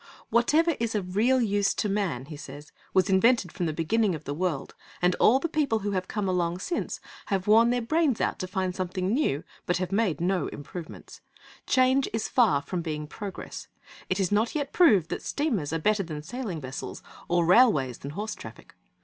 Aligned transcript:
'Whatever 0.31 0.71
is 0.79 0.95
of 0.95 1.15
real 1.15 1.39
use 1.39 1.75
to 1.75 1.87
man,' 1.87 2.25
he 2.25 2.35
says, 2.35 2.71
'was 2.91 3.07
invented 3.07 3.51
from 3.51 3.67
the 3.67 3.71
beginning 3.71 4.15
of 4.15 4.23
the 4.23 4.33
world, 4.33 4.73
and 4.99 5.13
all 5.19 5.37
the 5.37 5.47
people 5.47 5.77
who 5.85 5.91
have 5.91 6.07
come 6.07 6.27
along 6.27 6.57
since 6.57 6.99
have 7.27 7.45
worn 7.45 7.69
their 7.69 7.83
brains 7.83 8.19
out 8.19 8.39
to 8.39 8.47
find 8.47 8.73
something 8.75 9.13
new, 9.13 9.43
but 9.67 9.77
have 9.77 9.91
made 9.91 10.19
no 10.19 10.47
improvements. 10.47 11.21
Change 11.67 12.09
is 12.13 12.27
far 12.27 12.63
from 12.63 12.81
being 12.81 13.05
progress; 13.05 13.67
it 14.09 14.19
is 14.19 14.31
not 14.31 14.55
yet 14.55 14.73
proved 14.73 15.09
that 15.11 15.21
steamers 15.21 15.71
are 15.71 15.77
better 15.77 16.01
than 16.01 16.23
sailing 16.23 16.59
vessels, 16.59 17.03
or 17.27 17.45
railways 17.45 17.99
than 17.99 18.09
horse 18.17 18.33
traffic. 18.33 18.73